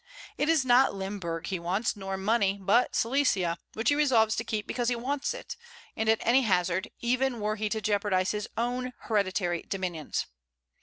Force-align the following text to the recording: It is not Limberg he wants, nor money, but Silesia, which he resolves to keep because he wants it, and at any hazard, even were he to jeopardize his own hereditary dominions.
It 0.35 0.49
is 0.49 0.65
not 0.65 0.93
Limberg 0.95 1.45
he 1.45 1.59
wants, 1.59 1.95
nor 1.95 2.17
money, 2.17 2.57
but 2.59 2.95
Silesia, 2.95 3.59
which 3.75 3.89
he 3.89 3.95
resolves 3.95 4.35
to 4.37 4.43
keep 4.43 4.65
because 4.65 4.89
he 4.89 4.95
wants 4.95 5.31
it, 5.31 5.55
and 5.95 6.09
at 6.09 6.17
any 6.23 6.41
hazard, 6.41 6.89
even 7.01 7.39
were 7.39 7.55
he 7.55 7.69
to 7.69 7.81
jeopardize 7.81 8.31
his 8.31 8.49
own 8.57 8.93
hereditary 9.01 9.61
dominions. 9.61 10.25